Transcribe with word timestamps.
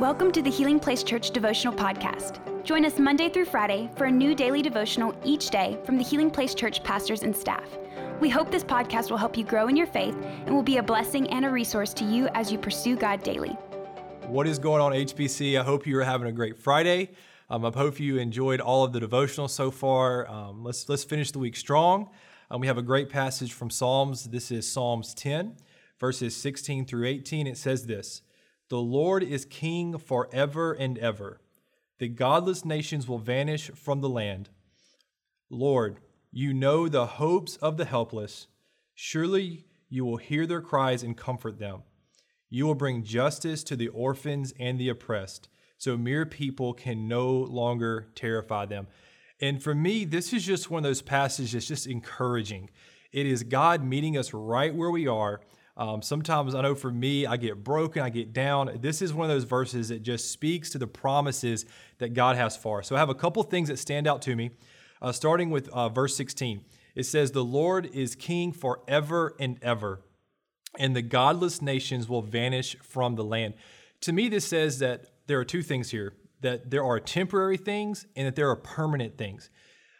Welcome 0.00 0.32
to 0.32 0.42
the 0.42 0.50
Healing 0.50 0.80
Place 0.80 1.04
Church 1.04 1.30
Devotional 1.30 1.72
Podcast. 1.72 2.40
Join 2.64 2.84
us 2.84 2.98
Monday 2.98 3.28
through 3.28 3.44
Friday 3.44 3.88
for 3.94 4.06
a 4.06 4.10
new 4.10 4.34
daily 4.34 4.60
devotional 4.60 5.14
each 5.24 5.50
day 5.50 5.78
from 5.84 5.98
the 5.98 6.02
Healing 6.02 6.32
Place 6.32 6.52
Church 6.52 6.82
pastors 6.82 7.22
and 7.22 7.34
staff. 7.34 7.78
We 8.20 8.28
hope 8.28 8.50
this 8.50 8.64
podcast 8.64 9.08
will 9.10 9.18
help 9.18 9.36
you 9.36 9.44
grow 9.44 9.68
in 9.68 9.76
your 9.76 9.86
faith 9.86 10.16
and 10.46 10.52
will 10.52 10.64
be 10.64 10.78
a 10.78 10.82
blessing 10.82 11.30
and 11.30 11.44
a 11.44 11.48
resource 11.48 11.94
to 11.94 12.04
you 12.04 12.26
as 12.34 12.50
you 12.50 12.58
pursue 12.58 12.96
God 12.96 13.22
daily. 13.22 13.50
What 14.26 14.48
is 14.48 14.58
going 14.58 14.82
on, 14.82 14.90
HPC? 14.90 15.60
I 15.60 15.62
hope 15.62 15.86
you 15.86 15.96
are 16.00 16.04
having 16.04 16.26
a 16.26 16.32
great 16.32 16.58
Friday. 16.58 17.12
Um, 17.48 17.64
I 17.64 17.70
hope 17.70 18.00
you 18.00 18.18
enjoyed 18.18 18.60
all 18.60 18.82
of 18.82 18.92
the 18.92 18.98
devotional 18.98 19.46
so 19.46 19.70
far. 19.70 20.28
Um, 20.28 20.64
let's 20.64 20.88
let's 20.88 21.04
finish 21.04 21.30
the 21.30 21.38
week 21.38 21.54
strong. 21.54 22.10
Um, 22.50 22.60
we 22.60 22.66
have 22.66 22.78
a 22.78 22.82
great 22.82 23.10
passage 23.10 23.52
from 23.52 23.70
Psalms. 23.70 24.24
This 24.24 24.50
is 24.50 24.68
Psalms 24.68 25.14
10, 25.14 25.54
verses 26.00 26.34
16 26.34 26.84
through 26.84 27.06
18. 27.06 27.46
It 27.46 27.56
says 27.56 27.86
this: 27.86 28.22
"The 28.74 28.80
Lord 28.80 29.22
is 29.22 29.44
King 29.44 29.98
forever 29.98 30.72
and 30.72 30.98
ever. 30.98 31.40
The 32.00 32.08
godless 32.08 32.64
nations 32.64 33.06
will 33.06 33.20
vanish 33.20 33.70
from 33.70 34.00
the 34.00 34.08
land. 34.08 34.50
Lord, 35.48 36.00
you 36.32 36.52
know 36.52 36.88
the 36.88 37.06
hopes 37.06 37.56
of 37.58 37.76
the 37.76 37.84
helpless. 37.84 38.48
Surely 38.92 39.64
you 39.88 40.04
will 40.04 40.16
hear 40.16 40.44
their 40.44 40.60
cries 40.60 41.04
and 41.04 41.16
comfort 41.16 41.60
them. 41.60 41.84
You 42.50 42.66
will 42.66 42.74
bring 42.74 43.04
justice 43.04 43.62
to 43.62 43.76
the 43.76 43.86
orphans 43.86 44.52
and 44.58 44.76
the 44.76 44.88
oppressed." 44.88 45.48
so 45.78 45.96
mere 45.96 46.26
people 46.26 46.74
can 46.74 47.06
no 47.06 47.30
longer 47.30 48.08
terrify 48.16 48.66
them. 48.66 48.88
And 49.40 49.62
for 49.62 49.76
me, 49.76 50.04
this 50.04 50.32
is 50.32 50.44
just 50.44 50.68
one 50.68 50.84
of 50.84 50.88
those 50.88 51.00
passages 51.00 51.52
that's 51.52 51.68
just 51.68 51.86
encouraging. 51.86 52.70
It 53.12 53.24
is 53.24 53.44
God 53.44 53.84
meeting 53.84 54.18
us 54.18 54.34
right 54.34 54.74
where 54.74 54.90
we 54.90 55.06
are. 55.06 55.42
Um, 55.76 56.02
sometimes 56.02 56.54
I 56.54 56.62
know 56.62 56.74
for 56.74 56.90
me, 56.90 57.26
I 57.26 57.36
get 57.36 57.64
broken, 57.64 58.02
I 58.02 58.08
get 58.08 58.32
down. 58.32 58.78
This 58.80 59.02
is 59.02 59.12
one 59.12 59.28
of 59.28 59.34
those 59.34 59.44
verses 59.44 59.88
that 59.88 60.02
just 60.02 60.30
speaks 60.30 60.70
to 60.70 60.78
the 60.78 60.86
promises 60.86 61.66
that 61.98 62.14
God 62.14 62.36
has 62.36 62.56
for 62.56 62.78
us. 62.78 62.88
So 62.88 62.94
I 62.94 63.00
have 63.00 63.08
a 63.08 63.14
couple 63.14 63.42
things 63.42 63.68
that 63.68 63.78
stand 63.78 64.06
out 64.06 64.22
to 64.22 64.36
me, 64.36 64.50
uh, 65.02 65.10
starting 65.10 65.50
with 65.50 65.68
uh, 65.68 65.88
verse 65.88 66.16
16. 66.16 66.64
It 66.94 67.04
says, 67.04 67.32
The 67.32 67.44
Lord 67.44 67.90
is 67.92 68.14
king 68.14 68.52
forever 68.52 69.34
and 69.40 69.58
ever, 69.62 70.00
and 70.78 70.94
the 70.94 71.02
godless 71.02 71.60
nations 71.60 72.08
will 72.08 72.22
vanish 72.22 72.76
from 72.80 73.16
the 73.16 73.24
land. 73.24 73.54
To 74.02 74.12
me, 74.12 74.28
this 74.28 74.46
says 74.46 74.78
that 74.78 75.06
there 75.26 75.40
are 75.40 75.44
two 75.44 75.62
things 75.62 75.90
here 75.90 76.14
that 76.44 76.70
there 76.70 76.84
are 76.84 77.00
temporary 77.00 77.56
things 77.56 78.06
and 78.14 78.26
that 78.26 78.36
there 78.36 78.50
are 78.50 78.56
permanent 78.56 79.16
things. 79.16 79.48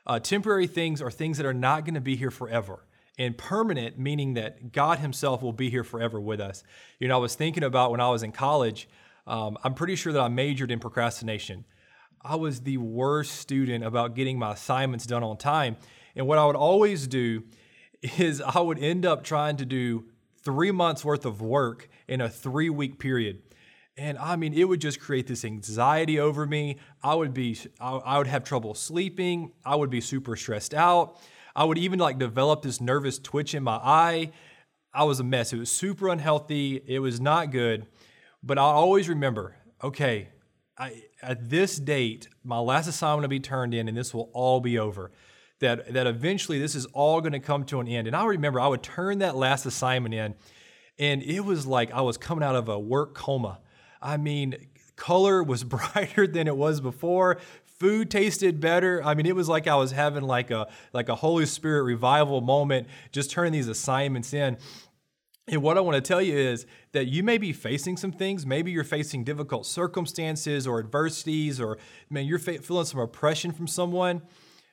Uh, 0.06 0.18
temporary 0.18 0.66
things 0.66 1.00
are 1.00 1.10
things 1.10 1.38
that 1.38 1.46
are 1.46 1.54
not 1.54 1.86
going 1.86 1.94
to 1.94 2.02
be 2.02 2.16
here 2.16 2.30
forever. 2.30 2.84
And 3.18 3.38
permanent, 3.38 3.98
meaning 3.98 4.34
that 4.34 4.72
God 4.72 4.98
Himself 4.98 5.40
will 5.40 5.52
be 5.52 5.70
here 5.70 5.84
forever 5.84 6.20
with 6.20 6.40
us. 6.40 6.64
You 6.98 7.08
know, 7.08 7.14
I 7.14 7.20
was 7.20 7.34
thinking 7.34 7.62
about 7.62 7.90
when 7.92 8.00
I 8.00 8.08
was 8.10 8.22
in 8.22 8.32
college, 8.32 8.88
um, 9.26 9.56
I'm 9.62 9.74
pretty 9.74 9.96
sure 9.96 10.12
that 10.12 10.20
I 10.20 10.28
majored 10.28 10.70
in 10.70 10.80
procrastination. 10.80 11.64
I 12.22 12.36
was 12.36 12.60
the 12.60 12.78
worst 12.78 13.36
student 13.36 13.84
about 13.84 14.14
getting 14.14 14.38
my 14.38 14.54
assignments 14.54 15.06
done 15.06 15.22
on 15.22 15.36
time. 15.36 15.76
And 16.16 16.26
what 16.26 16.38
I 16.38 16.46
would 16.46 16.56
always 16.56 17.06
do 17.06 17.44
is 18.18 18.40
I 18.40 18.60
would 18.60 18.78
end 18.78 19.06
up 19.06 19.24
trying 19.24 19.56
to 19.58 19.64
do 19.64 20.06
three 20.42 20.70
months 20.70 21.04
worth 21.04 21.24
of 21.24 21.40
work 21.40 21.88
in 22.08 22.20
a 22.20 22.28
three 22.28 22.70
week 22.70 22.98
period. 22.98 23.42
And 23.96 24.18
I 24.18 24.36
mean, 24.36 24.54
it 24.54 24.64
would 24.64 24.80
just 24.80 25.00
create 25.00 25.26
this 25.26 25.44
anxiety 25.44 26.18
over 26.18 26.46
me. 26.46 26.78
I 27.02 27.14
would 27.14 27.32
be, 27.32 27.56
I 27.80 28.18
would 28.18 28.26
have 28.26 28.42
trouble 28.42 28.74
sleeping. 28.74 29.52
I 29.64 29.76
would 29.76 29.90
be 29.90 30.00
super 30.00 30.34
stressed 30.34 30.74
out. 30.74 31.20
I 31.56 31.64
would 31.64 31.78
even 31.78 31.98
like 31.98 32.18
develop 32.18 32.62
this 32.62 32.80
nervous 32.80 33.18
twitch 33.18 33.54
in 33.54 33.62
my 33.62 33.76
eye. 33.76 34.32
I 34.92 35.04
was 35.04 35.20
a 35.20 35.24
mess. 35.24 35.52
It 35.52 35.58
was 35.58 35.70
super 35.70 36.08
unhealthy. 36.08 36.80
It 36.86 37.00
was 37.00 37.20
not 37.20 37.50
good. 37.50 37.86
But 38.42 38.58
I 38.58 38.62
always 38.62 39.08
remember, 39.08 39.56
okay, 39.82 40.28
I, 40.76 41.02
at 41.22 41.48
this 41.50 41.76
date, 41.76 42.28
my 42.42 42.58
last 42.58 42.86
assignment 42.86 43.22
will 43.22 43.28
be 43.28 43.40
turned 43.40 43.74
in, 43.74 43.88
and 43.88 43.96
this 43.96 44.12
will 44.12 44.30
all 44.32 44.60
be 44.60 44.78
over. 44.78 45.10
That 45.60 45.94
that 45.94 46.06
eventually 46.06 46.58
this 46.58 46.74
is 46.74 46.84
all 46.86 47.20
going 47.20 47.32
to 47.32 47.40
come 47.40 47.64
to 47.66 47.80
an 47.80 47.88
end. 47.88 48.06
And 48.06 48.16
I 48.16 48.24
remember 48.26 48.60
I 48.60 48.66
would 48.66 48.82
turn 48.82 49.20
that 49.20 49.36
last 49.36 49.64
assignment 49.64 50.14
in, 50.14 50.34
and 50.98 51.22
it 51.22 51.40
was 51.40 51.66
like 51.66 51.92
I 51.92 52.00
was 52.00 52.18
coming 52.18 52.44
out 52.44 52.56
of 52.56 52.68
a 52.68 52.78
work 52.78 53.14
coma. 53.14 53.60
I 54.02 54.16
mean, 54.16 54.56
color 54.96 55.42
was 55.42 55.64
brighter 55.64 56.26
than 56.26 56.48
it 56.48 56.56
was 56.56 56.80
before. 56.80 57.38
Food 57.78 58.10
tasted 58.10 58.60
better. 58.60 59.02
I 59.02 59.14
mean, 59.14 59.26
it 59.26 59.34
was 59.34 59.48
like 59.48 59.66
I 59.66 59.74
was 59.74 59.90
having 59.90 60.22
like 60.22 60.50
a 60.50 60.68
like 60.92 61.08
a 61.08 61.16
Holy 61.16 61.46
Spirit 61.46 61.82
revival 61.82 62.40
moment, 62.40 62.86
just 63.10 63.30
turning 63.30 63.52
these 63.52 63.68
assignments 63.68 64.32
in. 64.32 64.56
And 65.46 65.60
what 65.60 65.76
I 65.76 65.80
want 65.80 65.96
to 65.96 66.00
tell 66.00 66.22
you 66.22 66.36
is 66.36 66.66
that 66.92 67.06
you 67.06 67.22
may 67.22 67.36
be 67.36 67.52
facing 67.52 67.96
some 67.96 68.12
things. 68.12 68.46
Maybe 68.46 68.70
you're 68.70 68.82
facing 68.84 69.24
difficult 69.24 69.66
circumstances 69.66 70.66
or 70.66 70.78
adversities, 70.78 71.60
or 71.60 71.78
man, 72.08 72.24
you're 72.24 72.38
feeling 72.38 72.86
some 72.86 73.00
oppression 73.00 73.52
from 73.52 73.66
someone. 73.66 74.22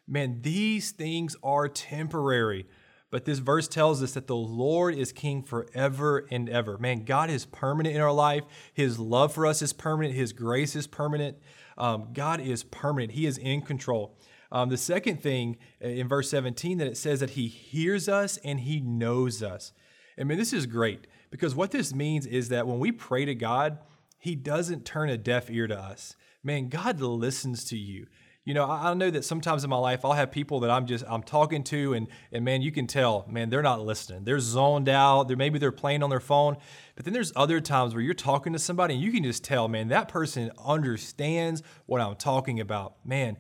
Man, 0.08 0.40
these 0.42 0.92
things 0.92 1.36
are 1.44 1.68
temporary. 1.68 2.68
But 3.10 3.26
this 3.26 3.40
verse 3.40 3.68
tells 3.68 4.02
us 4.02 4.14
that 4.14 4.28
the 4.28 4.36
Lord 4.38 4.96
is 4.96 5.12
king 5.12 5.44
forever 5.44 6.26
and 6.32 6.48
ever. 6.48 6.78
Man, 6.78 7.04
God 7.04 7.30
is 7.30 7.46
permanent 7.46 7.94
in 7.94 8.02
our 8.02 8.14
life. 8.14 8.46
His 8.74 8.98
love 8.98 9.34
for 9.34 9.46
us 9.46 9.62
is 9.62 9.74
permanent. 9.74 10.16
His 10.16 10.32
grace 10.32 10.78
is 10.78 10.88
permanent. 10.88 11.38
Um, 11.78 12.10
God 12.14 12.42
is 12.42 12.64
permanent. 12.64 13.14
He 13.14 13.26
is 13.26 13.38
in 13.38 13.62
control. 13.62 14.18
Um, 14.52 14.70
the 14.70 14.78
second 14.78 15.22
thing 15.22 15.58
uh, 15.84 15.88
in 15.88 16.08
verse 16.08 16.30
17 16.30 16.78
that 16.80 16.88
it 16.88 16.98
says 16.98 17.22
that 17.22 17.32
He 17.32 17.48
hears 17.48 18.10
us 18.10 18.38
and 18.44 18.60
He 18.60 18.80
knows 18.80 19.42
us. 19.42 19.74
I 20.20 20.24
mean, 20.24 20.38
this 20.38 20.54
is 20.54 20.66
great 20.66 21.08
because 21.30 21.56
what 21.56 21.72
this 21.72 21.94
means 21.94 22.26
is 22.26 22.50
that 22.50 22.68
when 22.68 22.80
we 22.80 22.92
pray 22.92 23.26
to 23.26 23.34
God, 23.34 23.80
He 24.20 24.36
doesn't 24.36 24.86
turn 24.86 25.10
a 25.10 25.18
deaf 25.18 25.50
ear 25.50 25.68
to 25.68 25.78
us. 25.78 26.16
Man, 26.44 26.70
God 26.70 27.00
listens 27.00 27.64
to 27.66 27.78
you 27.78 28.08
you 28.44 28.56
know, 28.56 28.70
I, 28.70 28.96
know 28.96 29.12
that 29.12 29.24
sometimes 29.24 29.64
in 29.64 29.70
my 29.70 29.78
life 29.78 30.04
I'll 30.04 30.14
have 30.14 30.32
people 30.32 30.62
that 30.62 30.72
I'm 30.72 30.88
just 30.88 31.06
I'm 31.08 31.22
talking 31.22 31.64
to, 31.66 31.94
and 31.94 32.08
and 32.32 32.44
man, 32.44 32.64
you 32.64 32.72
can 32.72 32.88
tell, 32.88 33.26
man, 33.30 33.52
they're 33.52 33.62
not 33.62 33.82
listening. 33.82 34.24
They're 34.24 34.40
zoned 34.40 34.90
out. 34.90 35.28
They're 35.28 35.38
maybe 35.38 35.60
they're 35.60 35.72
playing 35.72 36.02
on 36.02 36.10
their 36.10 36.20
phone. 36.20 36.58
But 36.96 37.06
then 37.06 37.14
there's 37.14 37.32
other 37.36 37.62
times 37.62 37.94
where 37.94 38.02
you're 38.02 38.16
talking 38.16 38.54
to 38.54 38.60
somebody 38.60 38.96
and 38.96 39.04
you 39.04 39.12
can 39.12 39.24
just 39.24 39.44
tell, 39.44 39.68
man, 39.68 39.90
that 39.90 40.08
person 40.08 40.50
understands 40.64 41.62
what 41.86 42.02
I'm 42.02 42.16
talking 42.16 42.60
about. 42.60 42.96
Man, 43.06 43.38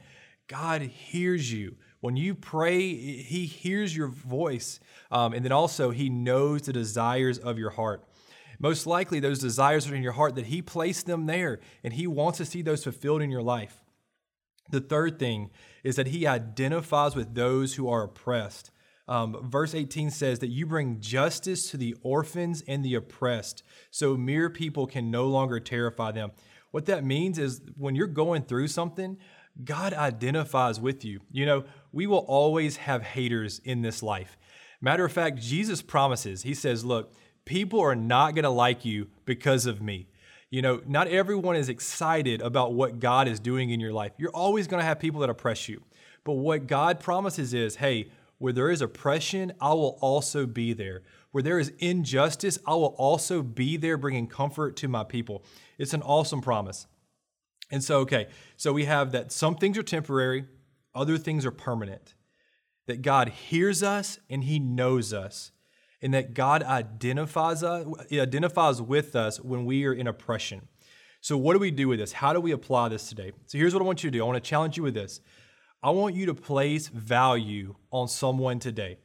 God 0.47 0.81
hears 0.81 1.51
you. 1.51 1.77
When 2.01 2.15
you 2.15 2.35
pray, 2.35 2.93
He 2.93 3.45
hears 3.45 3.95
your 3.95 4.07
voice. 4.07 4.79
Um, 5.09 5.33
and 5.33 5.43
then 5.43 5.51
also, 5.51 5.89
He 5.89 6.09
knows 6.09 6.63
the 6.63 6.73
desires 6.73 7.39
of 7.39 7.57
your 7.57 7.71
heart. 7.71 8.03
Most 8.59 8.85
likely, 8.85 9.19
those 9.19 9.39
desires 9.39 9.89
are 9.89 9.95
in 9.95 10.03
your 10.03 10.11
heart 10.11 10.35
that 10.35 10.45
He 10.45 10.61
placed 10.61 11.07
them 11.07 11.25
there, 11.25 11.59
and 11.83 11.93
He 11.93 12.05
wants 12.05 12.37
to 12.37 12.45
see 12.45 12.61
those 12.61 12.83
fulfilled 12.83 13.23
in 13.23 13.31
your 13.31 13.41
life. 13.41 13.81
The 14.69 14.81
third 14.81 15.19
thing 15.19 15.49
is 15.83 15.95
that 15.95 16.07
he 16.07 16.27
identifies 16.27 17.15
with 17.15 17.33
those 17.35 17.75
who 17.75 17.89
are 17.89 18.03
oppressed. 18.03 18.71
Um, 19.07 19.37
verse 19.43 19.75
18 19.75 20.11
says 20.11 20.39
that 20.39 20.47
you 20.47 20.65
bring 20.65 21.01
justice 21.01 21.69
to 21.71 21.77
the 21.77 21.95
orphans 22.01 22.63
and 22.67 22.85
the 22.85 22.95
oppressed, 22.95 23.63
so 23.89 24.15
mere 24.15 24.49
people 24.49 24.87
can 24.87 25.11
no 25.11 25.25
longer 25.25 25.59
terrify 25.59 26.11
them. 26.11 26.31
What 26.71 26.85
that 26.85 27.03
means 27.03 27.37
is 27.37 27.61
when 27.75 27.95
you're 27.95 28.07
going 28.07 28.43
through 28.43 28.67
something, 28.67 29.17
God 29.63 29.93
identifies 29.93 30.79
with 30.79 31.03
you. 31.03 31.19
You 31.31 31.45
know, 31.45 31.65
we 31.91 32.07
will 32.07 32.19
always 32.19 32.77
have 32.77 33.03
haters 33.03 33.59
in 33.59 33.81
this 33.81 34.01
life. 34.01 34.37
Matter 34.79 35.03
of 35.03 35.11
fact, 35.11 35.39
Jesus 35.39 35.81
promises, 35.81 36.43
He 36.43 36.53
says, 36.53 36.85
Look, 36.85 37.13
people 37.45 37.81
are 37.81 37.95
not 37.95 38.33
going 38.33 38.43
to 38.43 38.49
like 38.49 38.85
you 38.85 39.09
because 39.25 39.65
of 39.65 39.81
me. 39.81 40.07
You 40.51 40.61
know, 40.61 40.81
not 40.85 41.07
everyone 41.07 41.55
is 41.55 41.69
excited 41.69 42.41
about 42.41 42.73
what 42.73 42.99
God 42.99 43.29
is 43.29 43.39
doing 43.39 43.69
in 43.69 43.79
your 43.79 43.93
life. 43.93 44.11
You're 44.17 44.35
always 44.35 44.67
going 44.67 44.81
to 44.81 44.85
have 44.85 44.99
people 44.99 45.21
that 45.21 45.29
oppress 45.29 45.69
you. 45.69 45.81
But 46.25 46.33
what 46.33 46.67
God 46.67 46.99
promises 46.99 47.53
is, 47.53 47.77
hey, 47.77 48.11
where 48.37 48.51
there 48.51 48.69
is 48.69 48.81
oppression, 48.81 49.53
I 49.61 49.69
will 49.69 49.97
also 50.01 50.45
be 50.45 50.73
there. 50.73 51.03
Where 51.31 51.41
there 51.41 51.57
is 51.57 51.71
injustice, 51.79 52.59
I 52.67 52.75
will 52.75 52.95
also 52.97 53.41
be 53.41 53.77
there 53.77 53.97
bringing 53.97 54.27
comfort 54.27 54.75
to 54.77 54.89
my 54.89 55.05
people. 55.05 55.45
It's 55.77 55.93
an 55.93 56.01
awesome 56.01 56.41
promise. 56.41 56.85
And 57.71 57.81
so, 57.81 57.99
okay, 57.99 58.27
so 58.57 58.73
we 58.73 58.83
have 58.85 59.13
that 59.13 59.31
some 59.31 59.55
things 59.55 59.77
are 59.77 59.83
temporary, 59.83 60.45
other 60.93 61.17
things 61.17 61.45
are 61.45 61.51
permanent. 61.51 62.13
That 62.87 63.01
God 63.01 63.29
hears 63.29 63.83
us 63.83 64.19
and 64.29 64.43
He 64.43 64.59
knows 64.59 65.13
us 65.13 65.53
in 66.01 66.11
that 66.11 66.33
God 66.33 66.63
identifies 66.63 67.63
us, 67.63 67.85
identifies 68.11 68.81
with 68.81 69.15
us 69.15 69.39
when 69.39 69.65
we 69.65 69.85
are 69.85 69.93
in 69.93 70.07
oppression. 70.07 70.67
So, 71.21 71.37
what 71.37 71.53
do 71.53 71.59
we 71.59 71.71
do 71.71 71.87
with 71.87 71.99
this? 71.99 72.13
How 72.13 72.33
do 72.33 72.41
we 72.41 72.51
apply 72.51 72.89
this 72.89 73.07
today? 73.07 73.31
So, 73.45 73.57
here's 73.57 73.73
what 73.73 73.81
I 73.81 73.85
want 73.85 74.03
you 74.03 74.09
to 74.09 74.17
do. 74.17 74.23
I 74.23 74.27
want 74.27 74.43
to 74.43 74.49
challenge 74.49 74.77
you 74.77 74.83
with 74.83 74.95
this. 74.95 75.21
I 75.83 75.91
want 75.91 76.15
you 76.15 76.25
to 76.27 76.33
place 76.33 76.87
value 76.87 77.75
on 77.91 78.07
someone 78.07 78.59
today. 78.59 78.97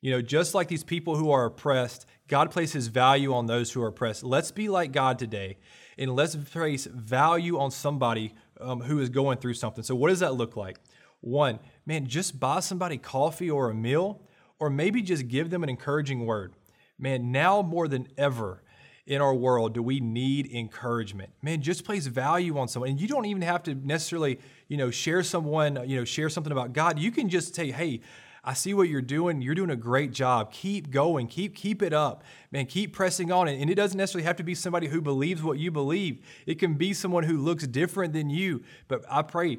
You 0.00 0.10
know, 0.12 0.22
just 0.22 0.54
like 0.54 0.68
these 0.68 0.84
people 0.84 1.16
who 1.16 1.30
are 1.30 1.44
oppressed, 1.44 2.06
God 2.26 2.50
places 2.50 2.88
value 2.88 3.34
on 3.34 3.46
those 3.46 3.70
who 3.70 3.82
are 3.82 3.88
oppressed. 3.88 4.24
Let's 4.24 4.50
be 4.50 4.70
like 4.70 4.92
God 4.92 5.18
today 5.18 5.58
and 5.98 6.14
let's 6.16 6.36
place 6.36 6.86
value 6.86 7.58
on 7.58 7.70
somebody 7.70 8.34
um, 8.60 8.80
who 8.80 8.98
is 8.98 9.10
going 9.10 9.38
through 9.38 9.54
something. 9.54 9.84
So, 9.84 9.94
what 9.94 10.08
does 10.08 10.20
that 10.20 10.34
look 10.34 10.56
like? 10.56 10.78
One, 11.20 11.58
man, 11.84 12.06
just 12.06 12.40
buy 12.40 12.60
somebody 12.60 12.96
coffee 12.96 13.50
or 13.50 13.68
a 13.68 13.74
meal 13.74 14.22
or 14.60 14.70
maybe 14.70 15.02
just 15.02 15.26
give 15.26 15.50
them 15.50 15.62
an 15.64 15.68
encouraging 15.68 16.26
word. 16.26 16.52
Man, 16.98 17.32
now 17.32 17.62
more 17.62 17.88
than 17.88 18.06
ever, 18.16 18.62
in 19.06 19.20
our 19.20 19.34
world 19.34 19.74
do 19.74 19.82
we 19.82 19.98
need 19.98 20.52
encouragement? 20.52 21.30
Man, 21.42 21.62
just 21.62 21.84
place 21.84 22.06
value 22.06 22.56
on 22.58 22.68
someone. 22.68 22.90
And 22.90 23.00
you 23.00 23.08
don't 23.08 23.24
even 23.24 23.42
have 23.42 23.64
to 23.64 23.74
necessarily, 23.74 24.38
you 24.68 24.76
know, 24.76 24.90
share 24.90 25.24
someone, 25.24 25.88
you 25.88 25.96
know, 25.96 26.04
share 26.04 26.28
something 26.28 26.52
about 26.52 26.72
God. 26.72 26.98
You 26.98 27.10
can 27.10 27.28
just 27.28 27.54
say, 27.54 27.72
hey, 27.72 28.02
I 28.44 28.54
see 28.54 28.72
what 28.72 28.88
you're 28.88 29.02
doing. 29.02 29.42
You're 29.42 29.56
doing 29.56 29.70
a 29.70 29.76
great 29.76 30.12
job. 30.12 30.52
Keep 30.52 30.90
going. 30.90 31.26
Keep 31.26 31.56
keep 31.56 31.82
it 31.82 31.92
up. 31.92 32.22
Man, 32.52 32.66
keep 32.66 32.92
pressing 32.92 33.32
on. 33.32 33.48
And 33.48 33.68
it 33.68 33.74
doesn't 33.74 33.98
necessarily 33.98 34.26
have 34.26 34.36
to 34.36 34.44
be 34.44 34.54
somebody 34.54 34.86
who 34.86 35.00
believes 35.00 35.42
what 35.42 35.58
you 35.58 35.70
believe. 35.70 36.24
It 36.46 36.58
can 36.58 36.74
be 36.74 36.94
someone 36.94 37.24
who 37.24 37.36
looks 37.36 37.66
different 37.66 38.12
than 38.12 38.30
you. 38.30 38.62
But 38.86 39.04
I 39.10 39.22
pray, 39.22 39.58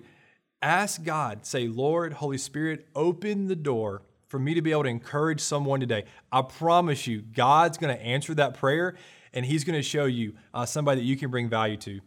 ask 0.62 1.03
God, 1.03 1.45
say, 1.45 1.68
Lord, 1.68 2.13
Holy 2.13 2.38
Spirit, 2.38 2.88
open 2.95 3.48
the 3.48 3.56
door 3.56 4.01
for 4.31 4.39
me 4.39 4.54
to 4.54 4.62
be 4.62 4.72
able 4.72 4.83
to 4.83 4.89
encourage 4.89 5.42
someone 5.42 5.81
today. 5.81 6.06
I 6.31 6.42
promise 6.42 7.06
you, 7.06 7.22
God's 7.22 7.78
going 7.78 7.95
to 7.95 8.01
answer 8.01 8.33
that 8.36 8.54
prayer 8.54 8.95
and 9.33 9.45
He's 9.45 9.66
going 9.66 9.78
to 9.78 9.83
show 9.83 10.06
you 10.06 10.36
uh, 10.54 10.66
somebody 10.66 11.01
that 11.01 11.06
you 11.06 11.18
can 11.18 11.30
bring 11.30 11.50
value 11.50 11.75
to. 11.78 12.00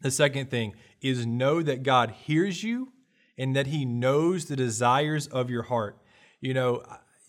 The 0.00 0.10
second 0.10 0.50
thing 0.50 0.74
is 1.00 1.24
know 1.24 1.62
that 1.62 1.84
God 1.84 2.10
hears 2.10 2.64
you 2.64 2.92
and 3.38 3.54
that 3.54 3.68
he 3.68 3.84
knows 3.84 4.46
the 4.46 4.56
desires 4.56 5.26
of 5.28 5.48
your 5.48 5.62
heart. 5.62 5.98
You 6.40 6.52
know, 6.52 6.82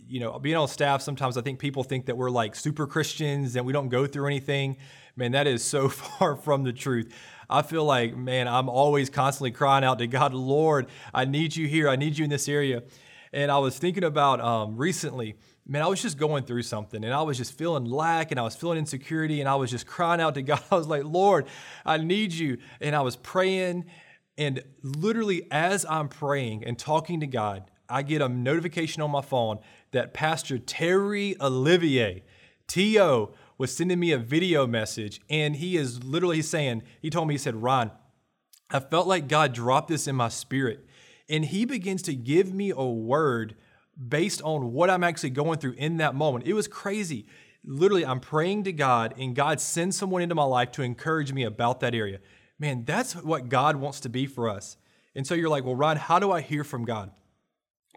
you 0.05 0.19
know, 0.19 0.39
being 0.39 0.55
on 0.55 0.67
staff, 0.67 1.01
sometimes 1.01 1.37
I 1.37 1.41
think 1.41 1.59
people 1.59 1.83
think 1.83 2.07
that 2.07 2.17
we're 2.17 2.31
like 2.31 2.55
super 2.55 2.87
Christians 2.87 3.55
and 3.55 3.65
we 3.65 3.73
don't 3.73 3.89
go 3.89 4.07
through 4.07 4.25
anything. 4.27 4.77
Man, 5.15 5.33
that 5.33 5.47
is 5.47 5.63
so 5.63 5.89
far 5.89 6.35
from 6.35 6.63
the 6.63 6.73
truth. 6.73 7.13
I 7.49 7.61
feel 7.61 7.85
like, 7.85 8.17
man, 8.17 8.47
I'm 8.47 8.67
always 8.67 9.09
constantly 9.09 9.51
crying 9.51 9.83
out 9.83 9.99
to 9.99 10.07
God, 10.07 10.33
Lord, 10.33 10.87
I 11.13 11.25
need 11.25 11.55
you 11.55 11.67
here. 11.67 11.87
I 11.87 11.95
need 11.95 12.17
you 12.17 12.23
in 12.23 12.29
this 12.29 12.49
area. 12.49 12.83
And 13.33 13.51
I 13.51 13.57
was 13.57 13.77
thinking 13.77 14.03
about 14.03 14.39
um, 14.41 14.77
recently, 14.77 15.35
man, 15.67 15.81
I 15.81 15.87
was 15.87 16.01
just 16.01 16.17
going 16.17 16.43
through 16.43 16.63
something 16.63 17.03
and 17.03 17.13
I 17.13 17.21
was 17.21 17.37
just 17.37 17.57
feeling 17.57 17.85
lack 17.85 18.31
and 18.31 18.39
I 18.39 18.43
was 18.43 18.55
feeling 18.55 18.77
insecurity 18.77 19.41
and 19.41 19.49
I 19.49 19.55
was 19.55 19.69
just 19.69 19.85
crying 19.85 20.21
out 20.21 20.35
to 20.35 20.41
God. 20.43 20.61
I 20.71 20.75
was 20.75 20.87
like, 20.87 21.03
Lord, 21.03 21.47
I 21.85 21.97
need 21.97 22.33
you. 22.33 22.57
And 22.79 22.95
I 22.95 23.01
was 23.01 23.15
praying 23.15 23.85
and 24.37 24.63
literally, 24.83 25.47
as 25.51 25.85
I'm 25.89 26.09
praying 26.09 26.63
and 26.63 26.77
talking 26.77 27.19
to 27.21 27.27
God, 27.27 27.71
I 27.89 28.03
get 28.03 28.21
a 28.21 28.29
notification 28.29 29.01
on 29.01 29.11
my 29.11 29.21
phone 29.21 29.59
that 29.91 30.13
Pastor 30.13 30.59
Terry 30.59 31.35
Olivier, 31.41 32.23
T.O., 32.67 33.33
was 33.57 33.75
sending 33.75 33.99
me 33.99 34.11
a 34.11 34.19
video 34.19 34.67
message. 34.67 35.19
And 35.29 35.55
he 35.55 35.77
is 35.77 36.03
literally 36.03 36.43
saying, 36.43 36.83
he 37.01 37.09
told 37.09 37.27
me, 37.27 37.33
he 37.33 37.39
said, 37.39 37.55
Ron, 37.55 37.91
I 38.69 38.79
felt 38.79 39.07
like 39.07 39.27
God 39.27 39.53
dropped 39.53 39.87
this 39.87 40.07
in 40.07 40.15
my 40.15 40.29
spirit. 40.29 40.85
And 41.29 41.45
he 41.45 41.65
begins 41.65 42.01
to 42.03 42.15
give 42.15 42.53
me 42.53 42.71
a 42.75 42.83
word 42.83 43.55
based 44.07 44.41
on 44.41 44.71
what 44.71 44.89
I'm 44.89 45.03
actually 45.03 45.31
going 45.31 45.59
through 45.59 45.73
in 45.73 45.97
that 45.97 46.15
moment. 46.15 46.45
It 46.45 46.53
was 46.53 46.67
crazy. 46.67 47.25
Literally, 47.65 48.05
I'm 48.05 48.19
praying 48.19 48.63
to 48.65 48.71
God, 48.71 49.13
and 49.17 49.35
God 49.35 49.59
sends 49.59 49.97
someone 49.97 50.21
into 50.21 50.35
my 50.35 50.43
life 50.43 50.71
to 50.73 50.83
encourage 50.83 51.33
me 51.33 51.43
about 51.43 51.81
that 51.81 51.93
area. 51.93 52.19
Man, 52.59 52.85
that's 52.85 53.13
what 53.13 53.49
God 53.49 53.75
wants 53.75 53.99
to 54.01 54.09
be 54.09 54.25
for 54.25 54.49
us. 54.49 54.77
And 55.15 55.25
so 55.25 55.35
you're 55.35 55.49
like, 55.49 55.65
well, 55.65 55.75
Ron, 55.75 55.97
how 55.97 56.19
do 56.19 56.31
I 56.31 56.41
hear 56.41 56.63
from 56.63 56.85
God? 56.85 57.11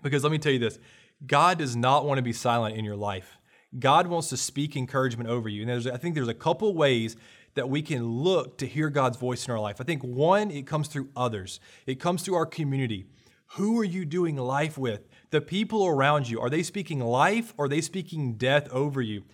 Because 0.03 0.23
let 0.23 0.33
me 0.33 0.39
tell 0.39 0.53
you 0.53 0.59
this 0.59 0.79
God 1.25 1.59
does 1.59 1.77
not 1.77 2.05
want 2.05 2.19
to 2.19 2.23
be 2.23 2.33
silent 2.33 2.77
in 2.77 2.85
your 2.85 2.97
life. 2.97 3.39
God 3.79 4.07
wants 4.09 4.31
to 4.31 4.37
speak 4.37 4.77
encouragement 4.77 5.31
over 5.31 5.49
you. 5.49 5.63
And 5.63 5.71
there's, 5.71 5.87
I 5.87 5.97
think 5.97 6.15
there's 6.15 6.29
a 6.29 6.35
couple 6.35 6.75
ways 6.75 7.17
that 7.55 7.69
we 7.69 7.83
can 7.83 8.05
look 8.05 8.59
to 8.59 8.67
hear 8.67 8.91
God's 8.91 9.17
voice 9.17 9.47
in 9.47 9.53
our 9.53 9.61
life. 9.61 9.77
I 9.81 9.85
think 9.85 10.03
one, 10.03 10.51
it 10.51 10.67
comes 10.67 10.89
through 10.89 11.11
others, 11.15 11.61
it 11.87 12.01
comes 12.01 12.23
through 12.23 12.35
our 12.35 12.47
community. 12.47 13.07
Who 13.55 13.79
are 13.81 13.85
you 13.85 14.05
doing 14.05 14.37
life 14.37 14.79
with? 14.79 15.09
The 15.31 15.41
people 15.41 15.87
around 15.87 16.29
you, 16.29 16.41
are 16.41 16.51
they 16.51 16.63
speaking 16.63 17.01
life 17.01 17.53
or 17.57 17.65
are 17.65 17.69
they 17.69 17.81
speaking 17.81 18.35
death 18.35 18.69
over 18.71 19.01
you? 19.01 19.25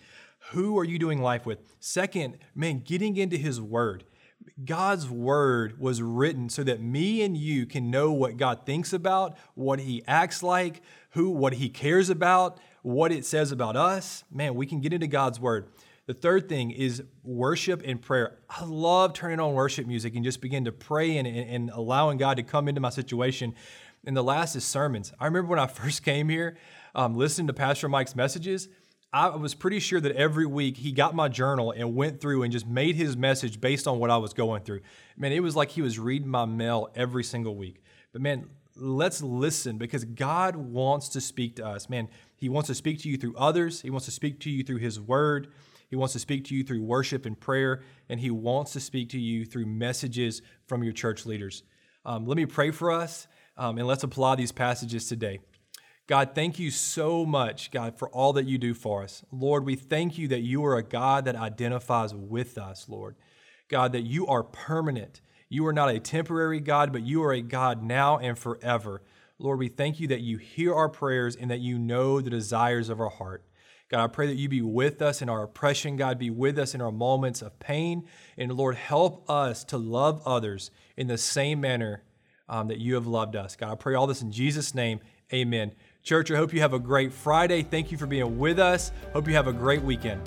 Who 0.51 0.77
are 0.79 0.83
you 0.83 0.97
doing 0.97 1.21
life 1.21 1.45
with? 1.45 1.59
Second, 1.79 2.37
man, 2.55 2.79
getting 2.79 3.17
into 3.17 3.37
His 3.37 3.61
Word. 3.61 4.05
God's 4.63 5.09
word 5.09 5.79
was 5.79 6.01
written 6.01 6.49
so 6.49 6.63
that 6.63 6.81
me 6.81 7.21
and 7.21 7.37
you 7.37 7.65
can 7.65 7.91
know 7.91 8.11
what 8.11 8.37
God 8.37 8.65
thinks 8.65 8.93
about, 8.93 9.37
what 9.55 9.79
he 9.79 10.03
acts 10.07 10.41
like, 10.41 10.81
who 11.11 11.29
what 11.29 11.53
he 11.53 11.69
cares 11.69 12.09
about, 12.09 12.59
what 12.81 13.11
it 13.11 13.25
says 13.25 13.51
about 13.51 13.75
us. 13.75 14.23
Man, 14.31 14.55
we 14.55 14.65
can 14.65 14.79
get 14.79 14.93
into 14.93 15.07
God's 15.07 15.39
word. 15.39 15.67
The 16.07 16.13
third 16.13 16.47
thing 16.47 16.71
is 16.71 17.03
worship 17.23 17.81
and 17.83 18.01
prayer. 18.01 18.37
I 18.49 18.63
love 18.63 19.11
turning 19.11 19.41
on 19.41 19.53
worship 19.53 19.85
music 19.85 20.15
and 20.15 20.23
just 20.23 20.39
begin 20.39 20.63
to 20.63 20.71
pray 20.71 21.17
and, 21.17 21.27
and, 21.27 21.49
and 21.49 21.69
allowing 21.69 22.17
God 22.17 22.37
to 22.37 22.43
come 22.43 22.69
into 22.69 22.79
my 22.79 22.89
situation. 22.89 23.53
And 24.07 24.15
the 24.15 24.23
last 24.23 24.55
is 24.55 24.63
sermons. 24.63 25.11
I 25.19 25.25
remember 25.25 25.49
when 25.49 25.59
I 25.59 25.67
first 25.81 26.03
came 26.03 26.29
here, 26.29 26.57
um, 26.95 27.15
listening 27.15 27.47
to 27.47 27.53
Pastor 27.53 27.89
Mike's 27.89 28.15
messages, 28.15 28.69
I 29.11 29.27
was 29.29 29.53
pretty 29.53 29.79
sure 29.79 29.99
that 29.99 30.15
every 30.15 30.45
week 30.45 30.77
he 30.77 30.91
got 30.91 31.13
my 31.13 31.27
journal 31.27 31.71
and 31.71 31.93
went 31.93 32.21
through 32.21 32.43
and 32.43 32.51
just 32.51 32.65
made 32.65 32.95
his 32.95 33.17
message 33.17 33.59
based 33.59 33.87
on 33.87 33.99
what 33.99 34.09
I 34.09 34.17
was 34.17 34.33
going 34.33 34.63
through. 34.63 34.81
Man, 35.17 35.33
it 35.33 35.41
was 35.43 35.55
like 35.55 35.71
he 35.71 35.81
was 35.81 35.99
reading 35.99 36.29
my 36.29 36.45
mail 36.45 36.89
every 36.95 37.23
single 37.23 37.55
week. 37.55 37.83
But 38.13 38.21
man, 38.21 38.49
let's 38.75 39.21
listen 39.21 39.77
because 39.77 40.05
God 40.05 40.55
wants 40.55 41.09
to 41.09 41.21
speak 41.21 41.57
to 41.57 41.65
us. 41.65 41.89
Man, 41.89 42.07
he 42.37 42.47
wants 42.47 42.67
to 42.67 42.75
speak 42.75 42.99
to 43.01 43.09
you 43.09 43.17
through 43.17 43.35
others, 43.35 43.81
he 43.81 43.89
wants 43.89 44.05
to 44.05 44.11
speak 44.11 44.39
to 44.41 44.49
you 44.49 44.63
through 44.63 44.77
his 44.77 44.99
word. 44.99 45.49
He 45.89 45.95
wants 45.95 46.13
to 46.13 46.19
speak 46.19 46.43
to 46.45 46.55
you 46.55 46.65
through 46.65 46.83
worship 46.83 47.25
and 47.25 47.39
prayer, 47.39 47.81
and 48.09 48.19
He 48.19 48.29
wants 48.29 48.73
to 48.73 48.81
speak 48.81 49.07
to 49.11 49.17
you 49.17 49.45
through 49.45 49.67
messages 49.67 50.41
from 50.65 50.83
your 50.83 50.91
church 50.91 51.25
leaders. 51.25 51.63
Um, 52.05 52.25
let 52.25 52.35
me 52.35 52.45
pray 52.45 52.71
for 52.71 52.91
us, 52.91 53.25
um, 53.57 53.77
and 53.77 53.87
let's 53.87 54.03
apply 54.03 54.35
these 54.35 54.51
passages 54.51 55.07
today. 55.07 55.39
God, 56.07 56.31
thank 56.33 56.57
you 56.57 56.71
so 56.71 57.25
much, 57.25 57.69
God, 57.69 57.99
for 57.99 58.07
all 58.09 58.33
that 58.33 58.45
you 58.45 58.57
do 58.57 58.73
for 58.73 59.03
us. 59.03 59.23
Lord, 59.31 59.65
we 59.65 59.75
thank 59.75 60.17
you 60.17 60.29
that 60.29 60.39
you 60.39 60.63
are 60.65 60.77
a 60.77 60.83
God 60.83 61.25
that 61.25 61.35
identifies 61.35 62.13
with 62.13 62.57
us, 62.57 62.87
Lord. 62.87 63.15
God, 63.67 63.91
that 63.91 64.05
you 64.05 64.25
are 64.27 64.43
permanent. 64.43 65.19
You 65.49 65.67
are 65.67 65.73
not 65.73 65.89
a 65.89 65.99
temporary 65.99 66.61
God, 66.61 66.93
but 66.93 67.03
you 67.03 67.23
are 67.23 67.33
a 67.33 67.41
God 67.41 67.83
now 67.83 68.17
and 68.19 68.37
forever. 68.37 69.01
Lord, 69.37 69.59
we 69.59 69.67
thank 69.67 69.99
you 69.99 70.07
that 70.07 70.21
you 70.21 70.37
hear 70.37 70.73
our 70.73 70.87
prayers 70.87 71.35
and 71.35 71.51
that 71.51 71.59
you 71.59 71.77
know 71.77 72.21
the 72.21 72.29
desires 72.29 72.87
of 72.87 73.01
our 73.01 73.09
heart. 73.09 73.43
God, 73.89 74.03
I 74.03 74.07
pray 74.07 74.27
that 74.27 74.35
you 74.35 74.49
be 74.49 74.61
with 74.61 75.01
us 75.01 75.21
in 75.21 75.29
our 75.29 75.43
oppression. 75.43 75.95
God, 75.95 76.19
be 76.19 76.29
with 76.29 76.57
us 76.57 76.73
in 76.73 76.81
our 76.81 76.91
moments 76.91 77.41
of 77.41 77.59
pain. 77.59 78.05
And 78.37 78.51
Lord, 78.51 78.75
help 78.75 79.29
us 79.29 79.63
to 79.65 79.77
love 79.77 80.21
others 80.25 80.71
in 80.95 81.07
the 81.07 81.17
same 81.17 81.61
manner 81.61 82.03
um, 82.49 82.67
that 82.67 82.79
you 82.79 82.95
have 82.95 83.07
loved 83.07 83.35
us. 83.35 83.55
God, 83.55 83.71
I 83.71 83.75
pray 83.75 83.95
all 83.95 84.07
this 84.07 84.21
in 84.21 84.31
Jesus' 84.31 84.73
name. 84.73 84.99
Amen. 85.33 85.71
Church, 86.03 86.31
I 86.31 86.37
hope 86.37 86.53
you 86.53 86.61
have 86.61 86.73
a 86.73 86.79
great 86.79 87.11
Friday. 87.11 87.61
Thank 87.61 87.91
you 87.91 87.97
for 87.97 88.05
being 88.07 88.37
with 88.37 88.59
us. 88.59 88.91
Hope 89.13 89.27
you 89.27 89.33
have 89.33 89.47
a 89.47 89.53
great 89.53 89.81
weekend. 89.81 90.21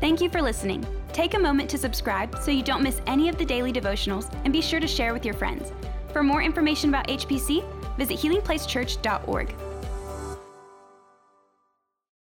Thank 0.00 0.20
you 0.20 0.28
for 0.28 0.42
listening. 0.42 0.84
Take 1.12 1.34
a 1.34 1.38
moment 1.38 1.70
to 1.70 1.78
subscribe 1.78 2.36
so 2.42 2.50
you 2.50 2.62
don't 2.62 2.82
miss 2.82 3.00
any 3.06 3.28
of 3.28 3.38
the 3.38 3.44
daily 3.44 3.72
devotionals 3.72 4.32
and 4.44 4.52
be 4.52 4.60
sure 4.60 4.80
to 4.80 4.88
share 4.88 5.12
with 5.12 5.24
your 5.24 5.34
friends. 5.34 5.72
For 6.12 6.22
more 6.22 6.42
information 6.42 6.88
about 6.90 7.06
HPC, 7.06 7.64
visit 7.96 8.18
healingplacechurch.org. 8.18 9.54